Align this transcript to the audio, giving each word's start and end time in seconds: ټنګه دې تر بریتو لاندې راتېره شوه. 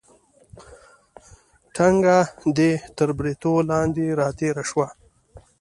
ټنګه 1.75 2.19
دې 2.57 2.71
تر 2.97 3.09
بریتو 3.17 3.53
لاندې 3.69 4.05
راتېره 4.19 4.63
شوه. 4.69 4.87